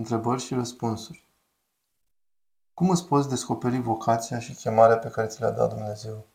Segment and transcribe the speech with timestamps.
[0.00, 1.28] Întrebări și răspunsuri.
[2.74, 6.26] Cum îți poți descoperi vocația și chemarea pe care ți le-a dat Dumnezeu?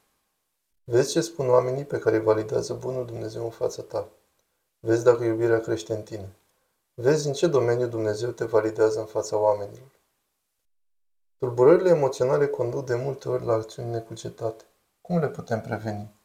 [0.83, 4.09] Vezi ce spun oamenii pe care validează bunul Dumnezeu în fața ta.
[4.79, 6.35] Vezi dacă iubirea crește în tine.
[6.93, 9.91] Vezi în ce domeniu Dumnezeu te validează în fața oamenilor.
[11.37, 14.63] Tulburările emoționale conduc de multe ori la acțiuni necugetate.
[15.01, 16.15] Cum le putem preveni?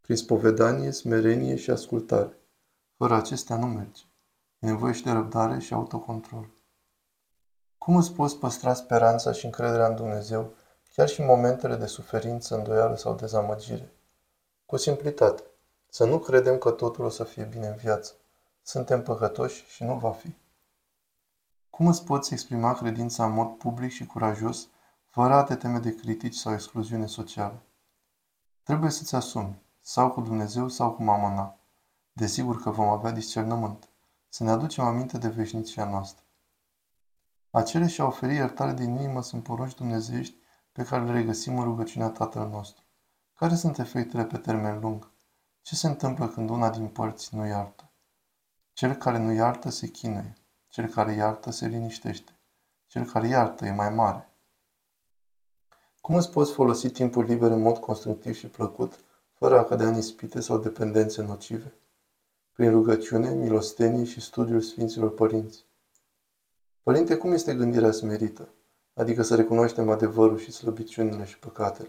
[0.00, 2.38] Prin spovedanie, smerenie și ascultare.
[2.96, 4.02] Fără acestea nu merge.
[4.64, 6.48] E nevoie și de răbdare și autocontrol.
[7.78, 10.52] Cum îți poți păstra speranța și încrederea în Dumnezeu,
[10.94, 13.92] chiar și în momentele de suferință, îndoială sau dezamăgire?
[14.66, 15.42] Cu simplitate.
[15.88, 18.12] Să nu credem că totul o să fie bine în viață.
[18.62, 20.34] Suntem păcătoși și nu va fi.
[21.70, 24.68] Cum îți poți exprima credința în mod public și curajos,
[25.04, 27.62] fără a te teme de critici sau excluziune socială?
[28.62, 31.58] Trebuie să-ți asumi, sau cu Dumnezeu sau cu mamona.
[32.12, 33.88] Desigur că vom avea discernământ.
[34.34, 36.24] Să ne aducem aminte de veșnicia noastră.
[37.50, 40.36] A cere și a oferi iertare din inimă sunt porunci dumnezeiești
[40.72, 42.84] pe care le regăsim în rugăciunea Tatăl nostru.
[43.34, 45.10] Care sunt efectele pe termen lung?
[45.62, 47.90] Ce se întâmplă când una din părți nu iartă?
[48.72, 50.36] Cel care nu iartă se chinuie.
[50.68, 52.32] Cel care iartă se liniștește.
[52.86, 54.28] Cel care iartă e mai mare.
[56.00, 59.96] Cum îți poți folosi timpul liber în mod constructiv și plăcut, fără a cădea în
[59.96, 61.74] ispite sau dependențe nocive?
[62.54, 65.64] Prin rugăciune, milostenie și studiul Sfinților Părinți.
[66.82, 68.48] Părinte, cum este gândirea smerită?
[68.94, 71.88] Adică să recunoaștem adevărul și slăbiciunile și păcatele.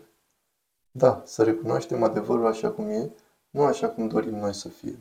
[0.91, 3.11] Da, să recunoaștem adevărul așa cum e,
[3.49, 4.99] nu așa cum dorim noi să fie.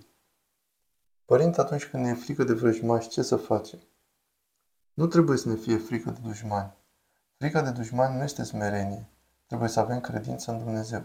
[1.24, 3.78] Părinte, atunci când ne e frică de vrăjmași, ce să facem?
[4.94, 6.72] Nu trebuie să ne fie frică de dușmani.
[7.36, 9.08] Frica de dușmani nu este smerenie.
[9.46, 11.02] Trebuie să avem credință în Dumnezeu.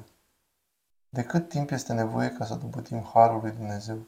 [1.09, 4.05] De cât timp este nevoie ca să dobătim harul lui Dumnezeu?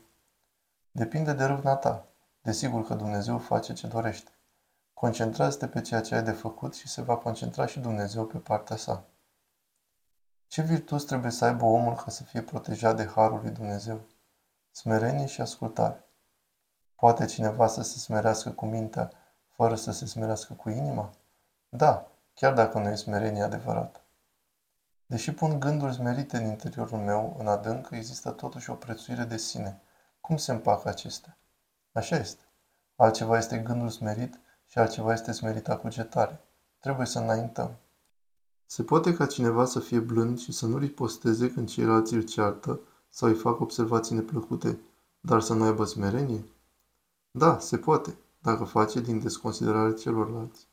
[0.94, 2.06] Depinde de râvna ta.
[2.42, 4.32] Desigur că Dumnezeu face ce dorește.
[4.94, 8.76] Concentrează-te pe ceea ce ai de făcut și se va concentra și Dumnezeu pe partea
[8.76, 9.04] sa.
[10.48, 14.02] Ce virtuți trebuie să aibă omul ca să fie protejat de harul lui Dumnezeu?
[14.72, 16.06] Smerenie și ascultare.
[16.96, 19.12] Poate cineva să se smerească cu mintea
[19.48, 21.10] fără să se smerească cu inima?
[21.70, 24.00] Da, chiar dacă nu e smerenie adevărată.
[25.06, 29.82] Deși pun gânduri smerite în interiorul meu, în adânc, există totuși o prețuire de sine.
[30.22, 31.38] Cum se împacă acestea?
[31.92, 32.44] Așa este.
[32.96, 36.42] Altceva este gândul smerit și altceva este smerita cugetare.
[36.80, 37.76] Trebuie să înaintăm.
[38.66, 42.80] Se poate ca cineva să fie blând și să nu riposteze când ceilalți îl ceartă
[43.10, 44.80] sau îi fac observații neplăcute,
[45.20, 46.46] dar să nu aibă smerenie?
[47.32, 50.68] Da, se poate, dacă face din desconsiderare celorlalți.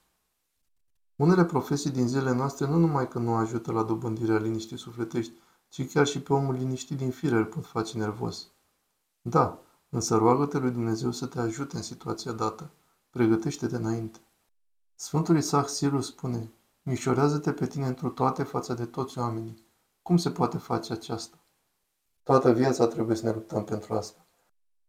[1.17, 5.33] Unele profesii din zilele noastre nu numai că nu ajută la dobândirea liniștii sufletești,
[5.69, 8.47] ci chiar și pe omul liniștit din fire îl pot face nervos.
[9.29, 9.59] Da,
[9.89, 12.71] însă roagă-te lui Dumnezeu să te ajute în situația dată.
[13.11, 14.19] Pregătește-te înainte.
[14.95, 16.53] Sfântul Isaac Silu spune,
[16.83, 19.67] Mișorează-te pe tine într toate față de toți oamenii.
[20.03, 21.37] Cum se poate face aceasta?
[22.23, 24.27] Toată viața trebuie să ne luptăm pentru asta.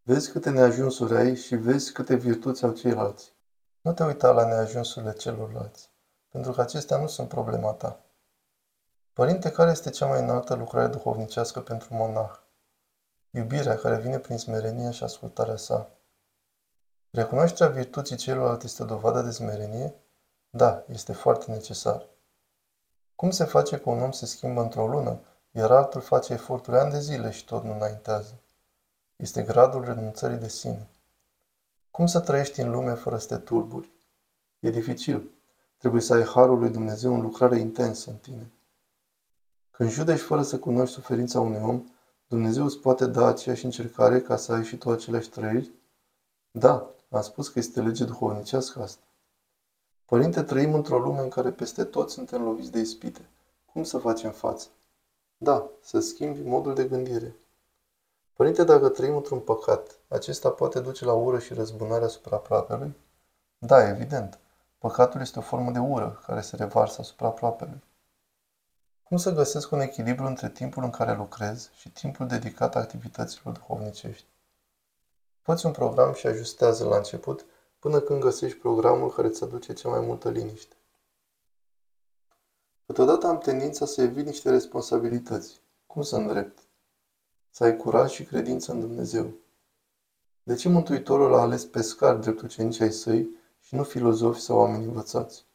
[0.03, 3.33] Vezi câte neajunsuri ai și vezi câte virtuți au ceilalți.
[3.81, 5.89] Nu te uita la neajunsurile celorlalți,
[6.29, 8.00] pentru că acestea nu sunt problema ta.
[9.13, 12.47] Părinte, care este cea mai înaltă lucrare duhovnicească pentru monah?
[13.31, 15.90] Iubirea care vine prin smerenie și ascultarea sa.
[17.09, 19.94] Recunoașterea virtuții celorlalți este o dovadă de smerenie?
[20.50, 22.07] Da, este foarte necesar.
[23.16, 25.19] Cum se face că un om se schimbă într-o lună,
[25.51, 28.39] iar altul face eforturi ani de zile și tot nu înaintează?
[29.16, 30.89] Este gradul renunțării de sine.
[31.91, 33.91] Cum să trăiești în lume fără să te tulburi?
[34.59, 35.31] E dificil.
[35.78, 38.51] Trebuie să ai harul lui Dumnezeu în lucrare intensă în tine.
[39.72, 41.84] Când judești fără să cunoști suferința unui om,
[42.29, 45.72] Dumnezeu îți poate da aceeași încercare ca să ai și tu aceleași trăiri?
[46.51, 49.03] Da, am spus că este lege duhovnicească asta.
[50.06, 53.29] Părinte, trăim într-o lume în care peste tot suntem loviți de ispite.
[53.73, 54.68] Cum să facem față?
[55.38, 57.35] Da, să schimbi modul de gândire.
[58.34, 62.95] Părinte, dacă trăim într-un păcat, acesta poate duce la ură și răzbunare asupra aproapelui?
[63.57, 64.39] Da, evident.
[64.77, 67.83] Păcatul este o formă de ură care se revarsă asupra aproapelui.
[69.09, 74.25] Cum să găsesc un echilibru între timpul în care lucrez și timpul dedicat activităților duhovnicești?
[75.41, 77.45] Poți un program și ajustează la început
[77.79, 80.75] până când găsești programul care îți aduce cea mai multă liniște.
[82.85, 85.61] Câteodată am tendința să evit niște responsabilități.
[85.88, 86.59] Cum să îndrept?
[87.50, 89.33] Să ai curaj și credință în Dumnezeu.
[90.44, 93.29] De ce Mântuitorul a ales pescari drept ucenici ai săi
[93.59, 95.45] și nu filozofi sau oameni învățați?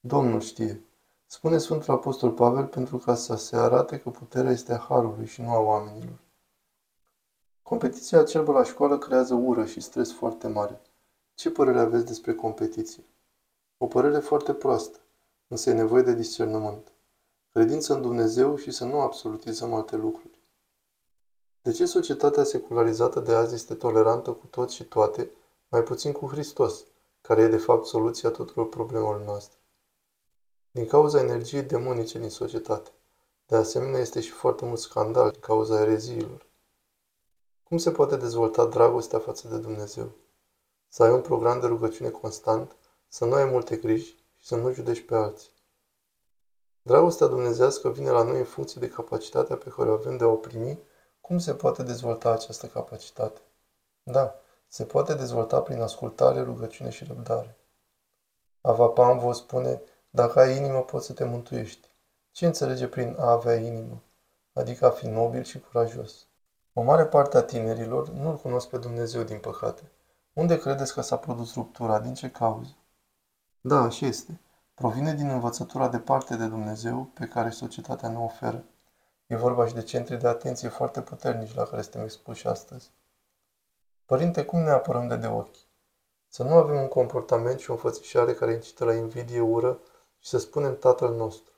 [0.00, 0.84] Domnul știe.
[1.26, 5.42] Spune Sfântul Apostol Pavel pentru ca să se arate că puterea este a Harului și
[5.42, 6.18] nu a oamenilor.
[7.62, 10.80] Competiția acerbă la școală creează ură și stres foarte mare.
[11.34, 13.04] Ce părere aveți despre competiție?
[13.78, 14.98] O părere foarte proastă,
[15.48, 16.92] însă e nevoie de discernământ.
[17.52, 20.40] Credință în Dumnezeu și să nu absolutizăm alte lucruri.
[21.62, 25.30] De ce societatea secularizată de azi este tolerantă cu toți și toate,
[25.68, 26.84] mai puțin cu Hristos,
[27.20, 29.58] care e de fapt soluția tuturor problemelor noastre?
[30.74, 32.90] Din cauza energiei demonice din societate.
[33.46, 36.46] De asemenea, este și foarte mult scandal din cauza ereziilor.
[37.62, 40.12] Cum se poate dezvolta dragostea față de Dumnezeu?
[40.88, 42.76] Să ai un program de rugăciune constant,
[43.08, 44.06] să nu ai multe griji
[44.38, 45.50] și să nu judești pe alții.
[46.82, 50.28] Dragostea dumnezească vine la noi în funcție de capacitatea pe care o avem de a
[50.28, 50.78] o primi.
[51.20, 53.40] Cum se poate dezvolta această capacitate?
[54.02, 54.34] Da,
[54.68, 57.56] se poate dezvolta prin ascultare, rugăciune și răbdare.
[58.60, 59.82] Avapam vă spune,
[60.14, 61.88] dacă ai inimă poți să te mântuiești.
[62.30, 64.02] Ce înțelege prin a avea inimă?
[64.52, 66.26] Adică a fi nobil și curajos.
[66.72, 69.90] O mare parte a tinerilor nu-L cunosc pe Dumnezeu, din păcate.
[70.32, 72.00] Unde credeți că s-a produs ruptura?
[72.00, 72.76] Din ce cauză?
[73.60, 74.40] Da, așa este.
[74.74, 78.64] Provine din învățătura departe de Dumnezeu pe care societatea ne oferă.
[79.26, 82.90] E vorba și de centri de atenție foarte puternici la care suntem expuși astăzi.
[84.04, 85.56] Părinte, cum ne apărăm de de ochi?
[86.28, 89.80] Să nu avem un comportament și o înfățișare care incită la invidie, ură
[90.24, 91.53] și să spunem Tatăl nostru.